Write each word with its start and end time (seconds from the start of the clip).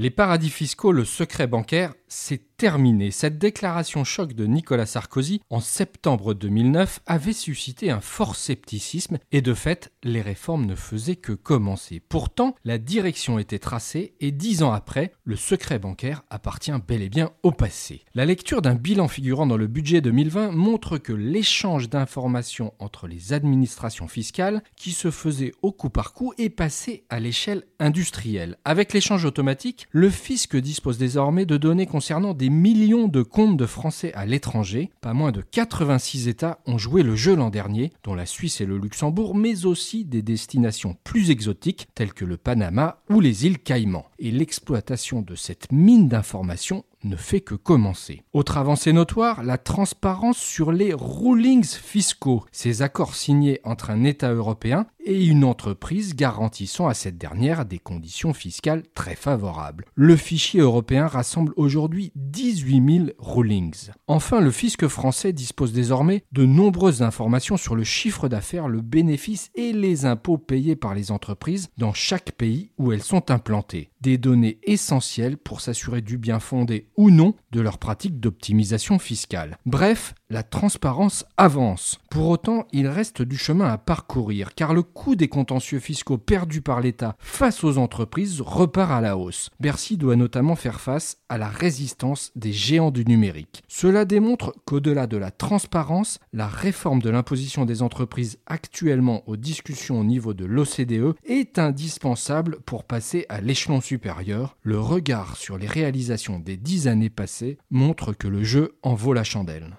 Les 0.00 0.10
paradis 0.10 0.50
fiscaux, 0.50 0.92
le 0.92 1.04
secret 1.04 1.48
bancaire, 1.48 1.92
c'est 2.08 2.56
terminé. 2.56 3.10
Cette 3.10 3.38
déclaration 3.38 4.04
choc 4.04 4.32
de 4.32 4.44
Nicolas 4.46 4.86
Sarkozy 4.86 5.40
en 5.48 5.60
septembre 5.60 6.34
2009 6.34 7.00
avait 7.06 7.32
suscité 7.32 7.90
un 7.90 8.00
fort 8.00 8.34
scepticisme 8.34 9.18
et 9.30 9.42
de 9.42 9.54
fait, 9.54 9.92
les 10.02 10.22
réformes 10.22 10.66
ne 10.66 10.74
faisaient 10.74 11.16
que 11.16 11.32
commencer. 11.32 12.00
Pourtant, 12.00 12.54
la 12.64 12.78
direction 12.78 13.38
était 13.38 13.58
tracée 13.58 14.14
et 14.20 14.32
dix 14.32 14.62
ans 14.62 14.72
après, 14.72 15.12
le 15.24 15.36
secret 15.36 15.78
bancaire 15.78 16.22
appartient 16.30 16.72
bel 16.86 17.02
et 17.02 17.08
bien 17.08 17.30
au 17.42 17.52
passé. 17.52 18.02
La 18.14 18.24
lecture 18.24 18.62
d'un 18.62 18.74
bilan 18.74 19.06
figurant 19.06 19.46
dans 19.46 19.56
le 19.56 19.68
budget 19.68 20.00
2020 20.00 20.50
montre 20.50 20.98
que 20.98 21.12
l'échange 21.12 21.88
d'informations 21.88 22.74
entre 22.78 23.06
les 23.06 23.32
administrations 23.32 24.08
fiscales 24.08 24.62
qui 24.76 24.92
se 24.92 25.10
faisait 25.10 25.52
au 25.62 25.72
coup 25.72 25.90
par 25.90 26.12
coup 26.12 26.32
est 26.38 26.50
passé 26.50 27.04
à 27.08 27.20
l'échelle 27.20 27.64
industrielle. 27.78 28.56
Avec 28.64 28.92
l'échange 28.92 29.24
automatique, 29.24 29.86
le 29.90 30.10
fisc 30.10 30.56
dispose 30.56 30.98
désormais 30.98 31.46
de 31.46 31.56
données 31.56 31.86
concernant 31.98 32.32
des 32.32 32.48
millions 32.48 33.08
de 33.08 33.22
comptes 33.22 33.56
de 33.56 33.66
Français 33.66 34.12
à 34.14 34.24
l'étranger. 34.24 34.92
Pas 35.00 35.14
moins 35.14 35.32
de 35.32 35.40
86 35.40 36.28
États 36.28 36.60
ont 36.64 36.78
joué 36.78 37.02
le 37.02 37.16
jeu 37.16 37.34
l'an 37.34 37.50
dernier, 37.50 37.92
dont 38.04 38.14
la 38.14 38.24
Suisse 38.24 38.60
et 38.60 38.66
le 38.66 38.78
Luxembourg, 38.78 39.34
mais 39.34 39.66
aussi 39.66 40.04
des 40.04 40.22
destinations 40.22 40.96
plus 41.02 41.30
exotiques 41.30 41.88
telles 41.96 42.14
que 42.14 42.24
le 42.24 42.36
Panama 42.36 43.02
ou 43.10 43.18
les 43.18 43.46
îles 43.46 43.58
Caïmans. 43.58 44.07
Et 44.18 44.30
l'exploitation 44.30 45.22
de 45.22 45.34
cette 45.34 45.70
mine 45.70 46.08
d'informations 46.08 46.84
ne 47.04 47.16
fait 47.16 47.40
que 47.40 47.54
commencer. 47.54 48.22
Autre 48.32 48.58
avancée 48.58 48.92
notoire, 48.92 49.42
la 49.42 49.58
transparence 49.58 50.38
sur 50.38 50.72
les 50.72 50.92
rulings 50.92 51.64
fiscaux, 51.64 52.44
ces 52.50 52.82
accords 52.82 53.14
signés 53.14 53.60
entre 53.64 53.90
un 53.90 54.04
État 54.04 54.32
européen 54.32 54.86
et 55.04 55.24
une 55.24 55.44
entreprise 55.44 56.14
garantissant 56.14 56.88
à 56.88 56.94
cette 56.94 57.16
dernière 57.16 57.64
des 57.64 57.78
conditions 57.78 58.34
fiscales 58.34 58.82
très 58.94 59.14
favorables. 59.14 59.86
Le 59.94 60.16
fichier 60.16 60.60
européen 60.60 61.06
rassemble 61.06 61.52
aujourd'hui 61.56 62.12
18 62.16 62.98
000 62.98 63.06
rulings. 63.18 63.90
Enfin, 64.06 64.40
le 64.40 64.50
fisc 64.50 64.86
français 64.88 65.32
dispose 65.32 65.72
désormais 65.72 66.24
de 66.32 66.44
nombreuses 66.44 67.02
informations 67.02 67.56
sur 67.56 67.74
le 67.76 67.84
chiffre 67.84 68.28
d'affaires, 68.28 68.68
le 68.68 68.80
bénéfice 68.80 69.50
et 69.54 69.72
les 69.72 70.04
impôts 70.04 70.38
payés 70.38 70.76
par 70.76 70.94
les 70.94 71.10
entreprises 71.10 71.70
dans 71.78 71.94
chaque 71.94 72.32
pays 72.32 72.72
où 72.78 72.92
elles 72.92 73.02
sont 73.02 73.30
implantées. 73.30 73.90
Des 74.00 74.16
données 74.18 74.58
essentielles 74.62 75.36
pour 75.36 75.60
s'assurer 75.60 76.02
du 76.02 76.18
bien 76.18 76.38
fondé 76.38 76.88
ou 76.96 77.10
non 77.10 77.34
de 77.50 77.60
leurs 77.60 77.78
pratiques 77.78 78.20
d'optimisation 78.20 78.98
fiscale. 78.98 79.58
Bref, 79.66 80.14
la 80.30 80.42
transparence 80.42 81.24
avance. 81.36 81.98
Pour 82.10 82.28
autant, 82.28 82.66
il 82.72 82.86
reste 82.86 83.22
du 83.22 83.36
chemin 83.38 83.66
à 83.66 83.78
parcourir, 83.78 84.54
car 84.54 84.74
le 84.74 84.82
coût 84.82 85.16
des 85.16 85.28
contentieux 85.28 85.80
fiscaux 85.80 86.18
perdus 86.18 86.60
par 86.60 86.80
l'État 86.80 87.16
face 87.18 87.64
aux 87.64 87.78
entreprises 87.78 88.40
repart 88.40 88.92
à 88.92 89.00
la 89.00 89.16
hausse. 89.16 89.50
Bercy 89.58 89.96
doit 89.96 90.16
notamment 90.16 90.54
faire 90.54 90.80
face 90.80 91.18
à 91.28 91.38
la 91.38 91.48
résistance 91.48 92.30
des 92.36 92.52
géants 92.52 92.90
du 92.90 93.04
numérique. 93.06 93.62
Cela 93.68 94.04
démontre 94.04 94.54
qu'au-delà 94.66 95.06
de 95.06 95.16
la 95.16 95.30
transparence, 95.30 96.18
la 96.32 96.46
réforme 96.46 97.00
de 97.00 97.10
l'imposition 97.10 97.64
des 97.64 97.82
entreprises 97.82 98.38
actuellement 98.46 99.22
aux 99.26 99.36
discussions 99.36 100.00
au 100.00 100.04
niveau 100.04 100.34
de 100.34 100.44
l'OCDE 100.44 101.14
est 101.24 101.58
indispensable 101.58 102.58
pour 102.66 102.84
passer 102.84 103.24
à 103.30 103.40
l'échelon 103.40 103.80
supérieur. 103.80 104.56
Le 104.62 104.78
regard 104.78 105.36
sur 105.36 105.56
les 105.56 105.66
réalisations 105.66 106.38
des 106.38 106.56
dix 106.56 106.86
années 106.86 107.10
passées 107.10 107.58
montre 107.70 108.12
que 108.12 108.28
le 108.28 108.44
jeu 108.44 108.76
en 108.82 108.94
vaut 108.94 109.14
la 109.14 109.24
chandelle. 109.24 109.76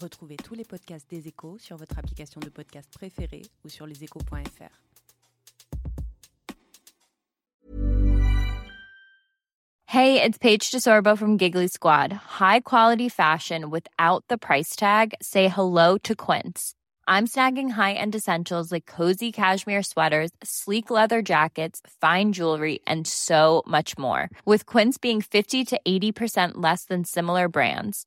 Retrouvez 0.00 0.36
tous 0.36 0.54
les 0.54 0.64
podcasts 0.64 1.10
des 1.10 1.28
échos 1.28 1.58
sur 1.58 1.76
votre 1.76 1.98
application 1.98 2.40
de 2.40 2.48
podcast 2.48 2.88
préférée 2.90 3.42
ou 3.64 3.68
sur 3.68 3.86
leséchos.fr. 3.86 4.72
Hey, 9.84 10.22
it's 10.22 10.38
Paige 10.38 10.70
DeSorbo 10.70 11.18
from 11.18 11.36
Giggly 11.36 11.66
Squad. 11.66 12.12
High 12.12 12.60
quality 12.60 13.08
fashion 13.08 13.70
without 13.70 14.24
the 14.28 14.38
price 14.38 14.74
tag. 14.76 15.14
Say 15.20 15.48
hello 15.48 15.98
to 16.04 16.14
Quince. 16.14 16.74
I'm 17.08 17.26
snagging 17.26 17.70
high-end 17.70 18.14
essentials 18.14 18.70
like 18.70 18.86
cozy 18.86 19.32
cashmere 19.32 19.82
sweaters, 19.82 20.30
sleek 20.44 20.90
leather 20.90 21.22
jackets, 21.22 21.80
fine 22.00 22.32
jewelry, 22.32 22.78
and 22.86 23.04
so 23.04 23.64
much 23.66 23.98
more. 23.98 24.30
With 24.44 24.64
Quince 24.64 24.96
being 24.96 25.20
50 25.20 25.64
to 25.64 25.80
80% 25.86 26.52
less 26.54 26.84
than 26.84 27.02
similar 27.04 27.48
brands 27.48 28.06